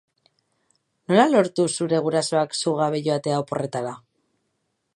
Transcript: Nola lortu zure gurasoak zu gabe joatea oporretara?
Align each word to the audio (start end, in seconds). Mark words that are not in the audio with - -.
Nola 1.11 1.25
lortu 1.33 1.65
zure 1.75 1.99
gurasoak 2.07 2.57
zu 2.63 2.73
gabe 2.79 3.05
joatea 3.09 3.39
oporretara? 3.45 3.93